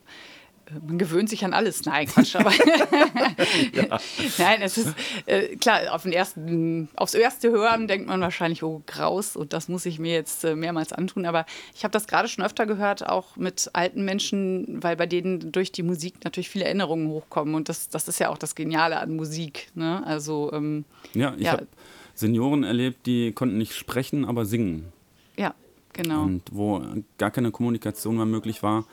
man 0.86 0.98
gewöhnt 0.98 1.30
sich 1.30 1.46
an 1.46 1.54
alles. 1.54 1.86
Nein, 1.86 2.08
Quatsch, 2.08 2.36
aber 2.36 2.52
Nein, 4.38 4.62
es 4.62 4.78
ist 4.78 4.94
äh, 5.26 5.56
klar, 5.56 5.94
auf 5.94 6.04
den 6.04 6.12
ersten, 6.12 6.90
aufs 6.96 7.14
erste 7.14 7.50
Hören 7.52 7.88
denkt 7.88 8.08
man 8.08 8.20
wahrscheinlich, 8.22 8.64
oh, 8.64 8.82
graus, 8.86 9.36
und 9.36 9.54
das 9.54 9.70
muss 9.70 9.86
ich 9.86 10.00
mir 10.00 10.14
jetzt 10.14 10.44
äh, 10.44 10.56
mehrmals 10.56 10.94
antun. 10.94 11.26
Aber 11.26 11.46
ich 11.76 11.84
habe 11.84 11.92
das 11.92 12.08
gerade 12.08 12.28
schon 12.28 12.44
öfter 12.44 12.66
gehört, 12.66 13.08
auch 13.08 13.38
mit 13.38 13.70
alten 13.74 14.04
Menschen, 14.04 14.84
weil 14.84 14.96
bei 14.96 15.06
denen 15.06 15.52
durch 15.52 15.72
die 15.72 15.84
Musik 15.84 16.24
natürlich 16.24 16.50
viele 16.50 16.66
Erinnerungen 16.66 17.08
hochkommen. 17.10 17.56
Und 17.56 17.70
das, 17.70 17.90
das 17.90 18.08
ist 18.08 18.20
ja 18.20 18.30
auch 18.30 18.38
das 18.38 18.56
Geniale 18.56 19.00
an 19.00 19.16
Musik. 19.16 19.70
Ne? 19.76 20.06
Also, 20.06 20.52
ähm, 20.54 20.86
ja, 21.14 21.34
ich 21.38 21.46
ja. 21.46 21.54
habe 21.54 21.68
Senioren 22.14 22.64
erlebt, 22.64 23.06
die 23.06 23.32
konnten 23.32 23.58
nicht 23.58 23.74
sprechen, 23.74 24.26
aber 24.26 24.46
singen. 24.46 24.92
Ja, 25.38 25.54
genau. 25.94 26.24
Und 26.24 26.44
wo 26.52 26.82
gar 27.18 27.32
keine 27.32 27.52
Kommunikation 27.52 28.18
mehr 28.18 28.26
möglich 28.26 28.64
war 28.64 28.86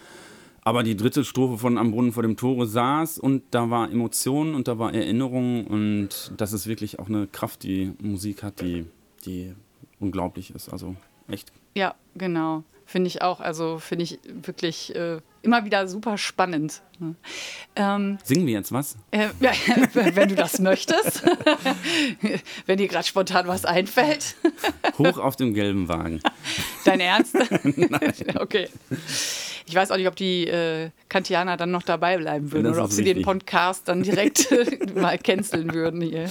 aber 0.64 0.82
die 0.82 0.96
dritte 0.96 1.24
Strophe 1.24 1.58
von 1.58 1.78
Am 1.78 1.90
Brunnen 1.90 2.12
vor 2.12 2.22
dem 2.22 2.36
Tore 2.36 2.66
saß 2.66 3.18
und 3.18 3.42
da 3.50 3.70
war 3.70 3.90
Emotion 3.90 4.54
und 4.54 4.66
da 4.66 4.78
war 4.78 4.94
Erinnerung 4.94 5.66
und 5.66 6.32
das 6.36 6.52
ist 6.52 6.66
wirklich 6.66 6.98
auch 6.98 7.08
eine 7.08 7.26
Kraft, 7.26 7.62
die 7.62 7.92
Musik 8.00 8.42
hat, 8.42 8.60
die, 8.60 8.86
die 9.26 9.54
unglaublich 10.00 10.54
ist. 10.54 10.70
Also 10.70 10.96
echt. 11.28 11.52
Ja, 11.74 11.94
genau. 12.14 12.64
Finde 12.86 13.08
ich 13.08 13.22
auch. 13.22 13.40
Also 13.40 13.78
finde 13.78 14.04
ich 14.04 14.18
wirklich 14.26 14.94
äh, 14.94 15.18
immer 15.42 15.64
wieder 15.64 15.88
super 15.88 16.18
spannend. 16.18 16.82
Ähm, 17.76 18.18
Singen 18.22 18.46
wir 18.46 18.54
jetzt 18.54 18.72
was? 18.72 18.96
Äh, 19.10 19.28
wenn 19.94 20.28
du 20.28 20.34
das 20.34 20.58
möchtest. 20.58 21.22
wenn 22.66 22.78
dir 22.78 22.88
gerade 22.88 23.06
spontan 23.06 23.46
was 23.46 23.64
einfällt. 23.64 24.36
Hoch 24.98 25.18
auf 25.18 25.36
dem 25.36 25.54
gelben 25.54 25.88
Wagen. 25.88 26.20
Dein 26.84 27.00
Ernst? 27.00 27.34
Nein. 27.64 28.14
Okay. 28.38 28.68
Ich 29.66 29.74
weiß 29.74 29.90
auch 29.90 29.96
nicht, 29.96 30.08
ob 30.08 30.16
die 30.16 30.46
äh, 30.46 30.90
Kantianer 31.08 31.56
dann 31.56 31.70
noch 31.70 31.82
dabei 31.82 32.18
bleiben 32.18 32.52
würden 32.52 32.72
oder 32.72 32.84
ob 32.84 32.92
sie 32.92 33.02
richtig. 33.02 33.18
den 33.18 33.24
Podcast 33.24 33.88
dann 33.88 34.02
direkt 34.02 34.48
mal 34.94 35.18
canceln 35.18 35.72
würden 35.72 36.00
hier. 36.00 36.30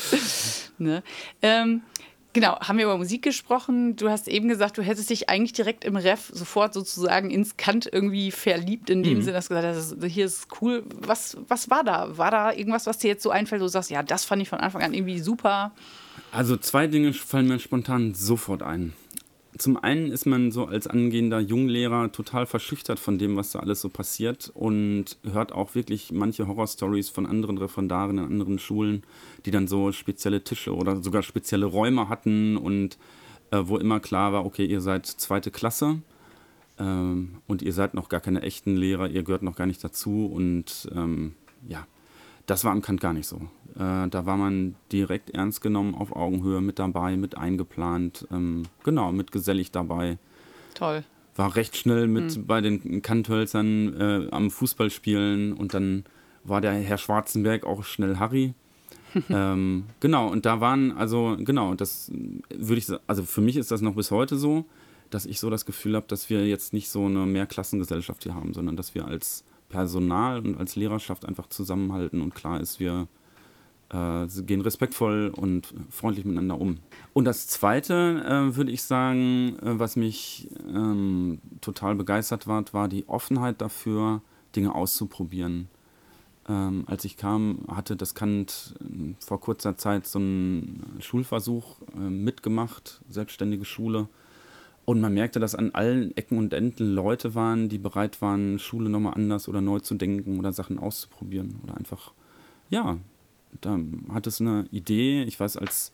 Ne? 0.78 1.04
Ähm, 1.42 1.82
Genau, 2.34 2.60
haben 2.60 2.80
wir 2.80 2.86
über 2.86 2.98
Musik 2.98 3.22
gesprochen. 3.22 3.96
Du 3.96 4.10
hast 4.10 4.28
eben 4.28 4.48
gesagt, 4.48 4.80
du 4.80 4.82
hättest 4.82 5.12
dich 5.12 5.30
eigentlich 5.30 5.54
direkt 5.54 5.86
im 5.86 5.96
Ref 5.96 6.32
sofort 6.34 6.74
sozusagen 6.74 7.30
ins 7.30 7.58
Kant 7.58 7.88
irgendwie 7.92 8.32
verliebt, 8.32 8.90
in 8.90 9.04
dem 9.04 9.20
mhm. 9.20 9.22
Sinne, 9.22 9.34
dass 9.34 9.50
du 9.50 9.54
gesagt 9.54 9.76
hast, 9.76 10.04
hier 10.12 10.26
ist 10.26 10.48
cool. 10.60 10.84
Was, 11.00 11.38
was 11.48 11.70
war 11.70 11.84
da? 11.84 12.18
War 12.18 12.32
da 12.32 12.52
irgendwas, 12.52 12.88
was 12.88 12.98
dir 12.98 13.10
jetzt 13.10 13.22
so 13.22 13.30
einfällt, 13.30 13.62
wo 13.62 13.66
du 13.66 13.70
sagst, 13.70 13.92
ja, 13.92 14.02
das 14.02 14.26
fand 14.26 14.42
ich 14.42 14.50
von 14.50 14.60
Anfang 14.60 14.82
an 14.82 14.96
irgendwie 14.96 15.20
super? 15.20 15.74
Also 16.32 16.58
zwei 16.58 16.88
Dinge 16.88 17.14
fallen 17.14 17.48
mir 17.48 17.60
spontan 17.60 18.16
sofort 18.16 18.64
ein. 18.64 18.94
Zum 19.58 19.78
einen 19.78 20.12
ist 20.12 20.26
man 20.26 20.52
so 20.52 20.66
als 20.66 20.88
angehender 20.88 21.40
Junglehrer 21.40 22.12
total 22.12 22.48
verschüchtert 22.48 23.00
von 23.00 23.20
dem, 23.20 23.36
was 23.36 23.52
da 23.52 23.60
alles 23.60 23.82
so 23.82 23.90
passiert 23.90 24.52
und 24.54 25.18
hört 25.32 25.52
auch 25.52 25.76
wirklich 25.76 26.12
manche 26.12 26.48
Horrorstories 26.48 27.10
von 27.10 27.28
anderen 27.28 27.60
Referendaren 27.60 28.18
in 28.18 28.26
anderen 28.26 28.58
Schulen, 28.58 29.04
die 29.46 29.52
dann 29.52 29.68
so 29.68 29.92
spezielle 29.92 30.44
Tische 30.44 30.76
oder 30.76 31.04
sogar 31.04 31.22
spezielle 31.22 31.68
Räume 31.68 32.10
hatten 32.10 32.58
und 32.58 32.98
äh, 33.52 33.62
wo 33.64 33.78
immer 33.78 34.00
klar 34.00 34.34
war, 34.34 34.46
okay, 34.46 34.66
ihr 34.66 34.82
seid 34.82 35.06
zweite 35.06 35.52
Klasse 35.52 36.02
ähm, 36.80 37.36
und 37.46 37.62
ihr 37.62 37.74
seid 37.74 37.94
noch 37.94 38.10
gar 38.10 38.22
keine 38.22 38.42
echten 38.42 38.76
Lehrer, 38.76 39.08
ihr 39.08 39.22
gehört 39.22 39.44
noch 39.44 39.56
gar 39.56 39.68
nicht 39.68 39.84
dazu 39.84 40.26
und 40.26 40.90
ähm, 40.96 41.34
ja, 41.68 41.86
das 42.46 42.64
war 42.64 42.72
am 42.72 42.82
Kant 42.82 43.02
gar 43.02 43.14
nicht 43.14 43.28
so. 43.28 43.38
Äh, 43.76 44.08
da 44.10 44.26
war 44.26 44.38
man 44.38 44.76
direkt 44.92 45.32
ernst 45.32 45.62
genommen, 45.62 45.96
auf 45.96 46.16
Augenhöhe 46.16 46.62
mit 46.62 46.80
dabei, 46.80 47.16
mit 47.16 47.38
eingeplant, 47.38 48.28
ähm, 48.32 48.64
genau, 48.84 49.12
mit 49.12 49.32
gesellig 49.32 49.72
dabei. 49.72 50.18
Toll. 50.74 51.04
War 51.36 51.56
recht 51.56 51.76
schnell 51.78 52.08
mit 52.08 52.38
mhm. 52.38 52.46
bei 52.46 52.62
den 52.62 53.02
Kanthölzern 53.02 54.00
äh, 54.00 54.28
am 54.32 54.52
Fußballspielen 54.52 55.54
und 55.54 55.74
dann 55.74 56.04
war 56.44 56.62
der 56.62 56.74
Herr 56.74 56.98
Schwarzenberg 56.98 57.66
auch 57.66 57.84
schnell 57.84 58.18
Harry. 58.18 58.54
ähm, 59.30 59.86
genau, 60.00 60.28
und 60.28 60.46
da 60.46 60.60
waren, 60.60 60.92
also, 60.92 61.38
genau, 61.40 61.76
das 61.76 62.12
würde 62.50 62.80
ich, 62.80 62.88
also 63.08 63.24
für 63.24 63.42
mich 63.42 63.58
ist 63.58 63.72
das 63.72 63.82
noch 63.82 63.96
bis 63.96 64.12
heute 64.12 64.38
so, 64.38 64.66
dass 65.10 65.26
ich 65.26 65.40
so 65.40 65.50
das 65.50 65.66
Gefühl 65.66 65.96
habe, 65.96 66.08
dass 66.08 66.30
wir 66.30 66.48
jetzt 66.48 66.74
nicht 66.74 66.90
so 66.90 67.06
eine 67.06 67.26
Mehrklassengesellschaft 67.26 68.24
hier 68.24 68.34
haben, 68.34 68.54
sondern 68.54 68.76
dass 68.76 68.96
wir 68.96 69.06
als 69.06 69.44
Personal 69.74 70.38
und 70.40 70.56
als 70.60 70.76
Lehrerschaft 70.76 71.26
einfach 71.26 71.48
zusammenhalten 71.48 72.22
und 72.22 72.36
klar 72.36 72.62
ist, 72.62 72.80
wir 72.80 73.08
äh, 73.90 74.28
gehen 74.44 74.62
respektvoll 74.62 75.34
und 75.36 75.74
freundlich 75.90 76.26
miteinander 76.26 76.62
um. 76.62 76.78
Und 77.14 77.26
das 77.26 77.48
Zweite, 77.48 78.24
äh, 78.24 78.56
würde 78.56 78.72
ich 78.72 78.84
sagen, 78.84 79.58
äh, 79.64 79.80
was 79.80 79.96
mich 79.96 80.48
ähm, 80.70 81.40
total 81.60 81.96
begeistert 81.96 82.46
war, 82.46 82.64
war 82.72 82.88
die 82.88 83.10
Offenheit 83.10 83.62
dafür, 83.62 84.22
Dinge 84.56 84.76
auszuprobieren. 84.76 85.70
Ähm, 86.48 86.84
als 86.86 87.04
ich 87.04 87.18
kam, 87.18 87.66
hatte 87.68 87.96
das 87.96 88.14
Kant 88.14 88.76
äh, 88.80 89.16
vor 89.26 89.40
kurzer 89.40 89.76
Zeit 89.76 90.06
so 90.06 90.20
einen 90.20 90.98
Schulversuch 91.00 91.78
äh, 91.96 91.98
mitgemacht, 91.98 93.02
selbstständige 93.10 93.66
Schule. 93.66 94.08
Und 94.86 95.00
man 95.00 95.14
merkte, 95.14 95.40
dass 95.40 95.56
an 95.56 95.72
allen 95.72 96.16
Ecken 96.18 96.38
und 96.38 96.54
Enden 96.54 96.94
Leute 96.94 97.36
waren, 97.36 97.70
die 97.70 97.78
bereit 97.78 98.22
waren, 98.22 98.60
Schule 98.60 98.90
nochmal 98.90 99.14
anders 99.14 99.48
oder 99.48 99.62
neu 99.62 99.80
zu 99.80 99.96
denken 99.96 100.40
oder 100.40 100.52
Sachen 100.52 100.78
auszuprobieren 100.78 101.56
oder 101.64 101.78
einfach, 101.78 102.12
ja, 102.70 102.98
da 103.62 103.80
hat 104.14 104.28
es 104.28 104.42
eine 104.42 104.66
Idee. 104.72 105.24
Ich 105.24 105.40
weiß, 105.40 105.58
als 105.58 105.94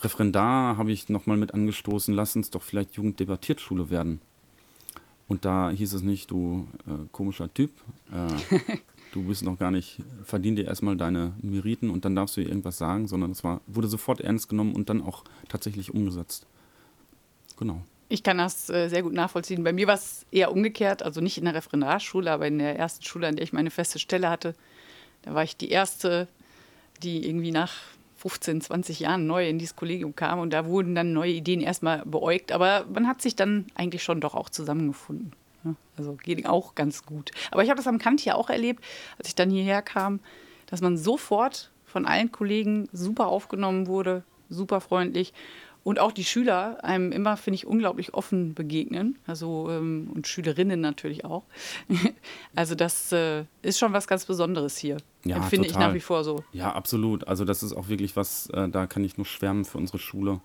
Referendar 0.00 0.78
habe 0.78 0.92
ich 0.92 1.08
nochmal 1.10 1.36
mit 1.36 1.52
angestoßen, 1.52 2.14
lass 2.14 2.36
uns 2.36 2.50
doch 2.50 2.62
vielleicht 2.62 2.94
Jugenddebattiertschule 2.94 3.90
werden. 3.90 4.20
Und 5.28 5.44
da 5.44 5.70
hieß 5.70 5.92
es 5.92 6.02
nicht, 6.02 6.30
du 6.30 6.66
äh, 6.86 7.06
komischer 7.12 7.52
Typ, 7.52 7.70
äh, 8.10 8.56
du 9.12 9.22
bist 9.22 9.44
noch 9.44 9.58
gar 9.58 9.70
nicht, 9.70 10.00
verdien 10.24 10.56
dir 10.56 10.64
erstmal 10.64 10.96
deine 10.96 11.34
Meriten 11.42 11.90
und 11.90 12.04
dann 12.04 12.16
darfst 12.16 12.36
du 12.36 12.40
irgendwas 12.40 12.78
sagen, 12.78 13.06
sondern 13.06 13.30
es 13.32 13.44
war, 13.44 13.60
wurde 13.66 13.86
sofort 13.86 14.20
ernst 14.20 14.48
genommen 14.48 14.74
und 14.74 14.88
dann 14.88 15.02
auch 15.02 15.24
tatsächlich 15.48 15.94
umgesetzt. 15.94 16.46
Genau. 17.58 17.82
Ich 18.10 18.22
kann 18.22 18.36
das 18.36 18.68
äh, 18.68 18.88
sehr 18.88 19.02
gut 19.02 19.14
nachvollziehen. 19.14 19.64
Bei 19.64 19.72
mir 19.72 19.86
war 19.86 19.94
es 19.94 20.26
eher 20.30 20.52
umgekehrt, 20.52 21.02
also 21.02 21.22
nicht 21.22 21.38
in 21.38 21.46
der 21.46 21.54
Referendarschule, 21.54 22.30
aber 22.30 22.46
in 22.46 22.58
der 22.58 22.78
ersten 22.78 23.04
Schule, 23.04 23.26
an 23.26 23.36
der 23.36 23.44
ich 23.44 23.54
meine 23.54 23.70
feste 23.70 23.98
Stelle 23.98 24.28
hatte. 24.28 24.54
Da 25.22 25.32
war 25.32 25.44
ich 25.44 25.56
die 25.56 25.70
erste 25.70 26.28
die 27.02 27.26
irgendwie 27.26 27.50
nach 27.50 27.72
15, 28.16 28.60
20 28.60 29.00
Jahren 29.00 29.26
neu 29.26 29.48
in 29.48 29.58
dieses 29.58 29.76
Kollegium 29.76 30.14
kam 30.14 30.40
und 30.40 30.52
da 30.52 30.66
wurden 30.66 30.94
dann 30.94 31.12
neue 31.12 31.32
Ideen 31.32 31.60
erstmal 31.60 32.04
beäugt, 32.04 32.52
aber 32.52 32.84
man 32.92 33.06
hat 33.06 33.22
sich 33.22 33.34
dann 33.34 33.66
eigentlich 33.74 34.02
schon 34.02 34.20
doch 34.20 34.34
auch 34.34 34.50
zusammengefunden. 34.50 35.32
Also 35.96 36.14
geht 36.14 36.46
auch 36.46 36.74
ganz 36.74 37.04
gut. 37.04 37.32
Aber 37.50 37.62
ich 37.62 37.68
habe 37.68 37.76
das 37.76 37.86
am 37.86 37.98
Kant 37.98 38.20
hier 38.20 38.36
auch 38.36 38.48
erlebt, 38.48 38.82
als 39.18 39.28
ich 39.28 39.34
dann 39.34 39.50
hierher 39.50 39.82
kam, 39.82 40.20
dass 40.66 40.80
man 40.80 40.96
sofort 40.96 41.70
von 41.84 42.06
allen 42.06 42.32
Kollegen 42.32 42.88
super 42.92 43.26
aufgenommen 43.26 43.86
wurde, 43.86 44.22
super 44.48 44.80
freundlich 44.80 45.34
und 45.82 45.98
auch 45.98 46.12
die 46.12 46.24
Schüler 46.24 46.84
einem 46.84 47.12
immer, 47.12 47.36
finde 47.36 47.56
ich, 47.56 47.66
unglaublich 47.66 48.14
offen 48.14 48.54
begegnen. 48.54 49.18
Also 49.26 49.68
ähm, 49.70 50.10
und 50.14 50.26
Schülerinnen 50.26 50.80
natürlich 50.80 51.24
auch. 51.24 51.44
also 52.54 52.74
das 52.74 53.12
äh, 53.12 53.44
ist 53.62 53.78
schon 53.78 53.92
was 53.92 54.06
ganz 54.06 54.26
Besonderes 54.26 54.76
hier. 54.76 54.98
Ja, 55.24 55.36
Empfinde 55.36 55.68
total. 55.68 55.82
ich 55.82 55.86
nach 55.88 55.94
wie 55.94 56.00
vor 56.00 56.24
so. 56.24 56.44
Ja, 56.52 56.72
absolut. 56.72 57.26
Also 57.28 57.44
das 57.44 57.62
ist 57.62 57.72
auch 57.72 57.88
wirklich 57.88 58.16
was, 58.16 58.48
äh, 58.50 58.68
da 58.68 58.86
kann 58.86 59.04
ich 59.04 59.16
nur 59.16 59.26
schwärmen 59.26 59.64
für 59.64 59.78
unsere 59.78 59.98
Schule. 59.98 60.40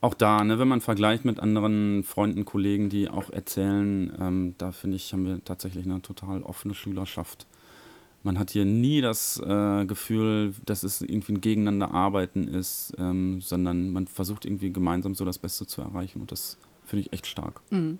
Auch 0.00 0.14
da, 0.14 0.44
ne, 0.44 0.58
wenn 0.58 0.68
man 0.68 0.80
vergleicht 0.80 1.24
mit 1.24 1.40
anderen 1.40 2.04
Freunden, 2.04 2.44
Kollegen, 2.44 2.88
die 2.88 3.08
auch 3.08 3.30
erzählen, 3.30 4.12
ähm, 4.20 4.54
da 4.58 4.70
finde 4.70 4.96
ich, 4.96 5.12
haben 5.12 5.26
wir 5.26 5.44
tatsächlich 5.44 5.84
eine 5.84 6.00
total 6.02 6.42
offene 6.42 6.74
Schülerschaft. 6.74 7.46
Man 8.22 8.38
hat 8.38 8.50
hier 8.50 8.64
nie 8.64 9.00
das 9.00 9.40
äh, 9.40 9.84
Gefühl, 9.86 10.54
dass 10.66 10.82
es 10.82 11.02
irgendwie 11.02 11.32
ein 11.32 11.40
Gegeneinander 11.40 11.92
arbeiten 11.92 12.48
ist, 12.48 12.92
ähm, 12.98 13.40
sondern 13.40 13.90
man 13.90 14.06
versucht 14.06 14.44
irgendwie 14.44 14.72
gemeinsam 14.72 15.14
so 15.14 15.24
das 15.24 15.38
Beste 15.38 15.66
zu 15.66 15.82
erreichen 15.82 16.20
und 16.20 16.32
das 16.32 16.58
finde 16.84 17.02
ich 17.02 17.12
echt 17.12 17.26
stark. 17.26 17.60
Mhm. 17.70 17.98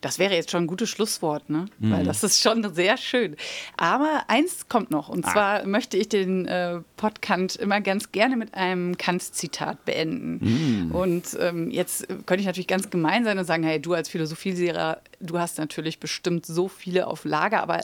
Das 0.00 0.18
wäre 0.18 0.34
jetzt 0.34 0.50
schon 0.50 0.64
ein 0.64 0.66
gutes 0.66 0.88
Schlusswort, 0.88 1.50
ne? 1.50 1.66
Mhm. 1.78 1.90
Weil 1.90 2.04
das 2.04 2.22
ist 2.22 2.40
schon 2.40 2.72
sehr 2.74 2.96
schön. 2.96 3.36
Aber 3.76 4.24
eins 4.28 4.68
kommt 4.68 4.90
noch. 4.90 5.08
Und 5.08 5.26
ah. 5.26 5.32
zwar 5.32 5.66
möchte 5.66 5.96
ich 5.96 6.08
den 6.08 6.46
äh, 6.46 6.80
Podcast 6.96 7.56
immer 7.56 7.80
ganz 7.80 8.12
gerne 8.12 8.36
mit 8.36 8.54
einem 8.54 8.96
Kant-Zitat 8.96 9.84
beenden. 9.84 10.38
Mhm. 10.40 10.92
Und 10.92 11.36
ähm, 11.38 11.70
jetzt 11.70 12.08
könnte 12.08 12.40
ich 12.40 12.46
natürlich 12.46 12.68
ganz 12.68 12.90
gemein 12.90 13.24
sein 13.24 13.38
und 13.38 13.44
sagen, 13.44 13.64
hey, 13.64 13.80
du 13.80 13.94
als 13.94 14.08
Philosophielehrer, 14.08 15.00
du 15.20 15.38
hast 15.38 15.58
natürlich 15.58 16.00
bestimmt 16.00 16.46
so 16.46 16.68
viele 16.68 17.06
auf 17.06 17.24
Lager, 17.24 17.62
aber 17.62 17.80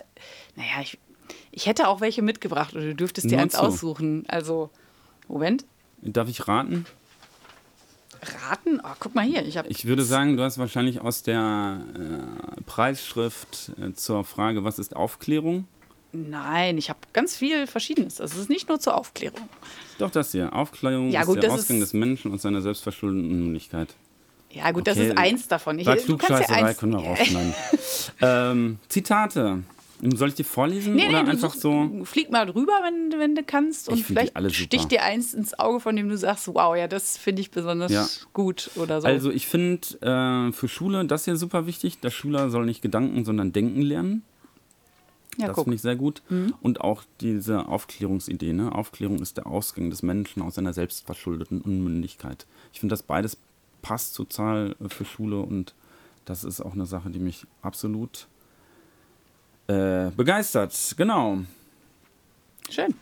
naja, 0.56 0.80
ich 0.80 0.98
ich 1.58 1.66
hätte 1.66 1.88
auch 1.88 2.00
welche 2.00 2.22
mitgebracht 2.22 2.76
oder 2.76 2.84
du 2.84 2.94
dürftest 2.94 3.28
dir 3.28 3.40
eins 3.40 3.54
so. 3.54 3.58
aussuchen. 3.58 4.24
Also, 4.28 4.70
Moment. 5.26 5.64
Darf 6.02 6.28
ich 6.28 6.46
raten? 6.46 6.86
Raten? 8.22 8.80
Oh, 8.80 8.94
guck 9.00 9.16
mal 9.16 9.24
hier. 9.24 9.44
Ich, 9.44 9.56
ich 9.56 9.84
würde 9.86 10.04
sagen, 10.04 10.36
du 10.36 10.44
hast 10.44 10.58
wahrscheinlich 10.58 11.00
aus 11.00 11.24
der 11.24 11.80
äh, 11.96 12.60
Preisschrift 12.62 13.72
äh, 13.76 13.92
zur 13.92 14.22
Frage, 14.22 14.62
was 14.62 14.78
ist 14.78 14.94
Aufklärung? 14.94 15.66
Nein, 16.12 16.78
ich 16.78 16.90
habe 16.90 17.00
ganz 17.12 17.36
viel 17.36 17.66
Verschiedenes. 17.66 18.20
Also 18.20 18.36
es 18.36 18.42
ist 18.42 18.50
nicht 18.50 18.68
nur 18.68 18.78
zur 18.78 18.96
Aufklärung. 18.96 19.48
Doch, 19.98 20.12
das 20.12 20.30
hier. 20.30 20.52
Aufklärung 20.52 21.10
ja, 21.10 21.24
gut, 21.24 21.38
ist 21.38 21.42
der 21.42 21.52
Ausgang 21.52 21.80
des 21.80 21.92
Menschen 21.92 22.30
und 22.30 22.40
seiner 22.40 22.62
selbstverschuldeten 22.62 23.28
Unmündigkeit. 23.28 23.88
Ja, 24.52 24.70
gut, 24.70 24.88
okay. 24.88 24.90
das 24.90 24.98
ist 24.98 25.18
eins 25.18 25.48
davon. 25.48 25.76
Ich, 25.80 25.86
du 25.86 26.16
kannst 26.16 26.48
ja 26.48 26.54
eins. 26.54 26.78
können 26.78 26.92
wir 26.92 27.00
rausschneiden. 27.00 27.54
ähm, 28.20 28.78
Zitate. 28.88 29.64
Soll 30.00 30.28
ich 30.28 30.34
dir 30.34 30.44
vorlesen 30.44 30.94
nee, 30.94 31.08
oder 31.08 31.24
nee, 31.24 31.30
einfach 31.30 31.52
so? 31.52 32.04
Flieg 32.04 32.30
mal 32.30 32.46
drüber, 32.46 32.72
wenn, 32.84 33.18
wenn 33.18 33.34
du 33.34 33.42
kannst. 33.42 33.88
Und 33.88 33.98
vielleicht 33.98 34.32
sticht 34.54 34.92
dir 34.92 35.02
eins 35.02 35.34
ins 35.34 35.58
Auge, 35.58 35.80
von 35.80 35.96
dem 35.96 36.08
du 36.08 36.16
sagst, 36.16 36.46
wow, 36.48 36.76
ja, 36.76 36.86
das 36.86 37.16
finde 37.16 37.42
ich 37.42 37.50
besonders 37.50 37.90
ja. 37.90 38.06
gut 38.32 38.70
oder 38.76 39.00
so. 39.00 39.08
Also 39.08 39.30
ich 39.30 39.46
finde 39.48 39.88
äh, 40.00 40.52
für 40.52 40.68
Schule 40.68 41.04
das 41.04 41.24
hier 41.24 41.36
super 41.36 41.66
wichtig. 41.66 41.98
Der 42.00 42.10
Schüler 42.10 42.50
soll 42.50 42.64
nicht 42.64 42.80
Gedanken, 42.80 43.24
sondern 43.24 43.52
Denken 43.52 43.82
lernen. 43.82 44.22
Ja, 45.36 45.48
das 45.48 45.56
finde 45.56 45.76
ich 45.76 45.82
sehr 45.82 45.96
gut. 45.96 46.22
Mhm. 46.28 46.54
Und 46.60 46.80
auch 46.80 47.04
diese 47.20 47.66
Aufklärungsidee. 47.66 48.52
Ne? 48.52 48.72
Aufklärung 48.72 49.20
ist 49.20 49.36
der 49.36 49.46
Ausgang 49.46 49.90
des 49.90 50.02
Menschen 50.02 50.42
aus 50.42 50.56
seiner 50.56 50.72
selbstverschuldeten 50.72 51.60
Unmündigkeit. 51.60 52.46
Ich 52.72 52.80
finde, 52.80 52.92
das 52.92 53.02
beides 53.02 53.36
passt 53.82 54.16
total 54.16 54.74
für 54.88 55.04
Schule 55.04 55.38
und 55.40 55.74
das 56.24 56.44
ist 56.44 56.60
auch 56.60 56.74
eine 56.74 56.86
Sache, 56.86 57.10
die 57.10 57.20
mich 57.20 57.46
absolut 57.62 58.26
äh, 59.68 60.10
begeistert. 60.16 60.94
Genau. 60.96 61.38
Schön. 62.70 62.94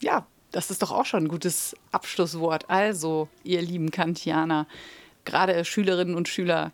Ja, 0.00 0.26
das 0.52 0.70
ist 0.70 0.82
doch 0.82 0.90
auch 0.90 1.06
schon 1.06 1.24
ein 1.24 1.28
gutes 1.28 1.76
Abschlusswort. 1.92 2.68
Also, 2.68 3.28
ihr 3.42 3.62
lieben 3.62 3.90
Kantianer, 3.90 4.66
gerade 5.24 5.64
Schülerinnen 5.64 6.14
und 6.14 6.28
Schüler, 6.28 6.72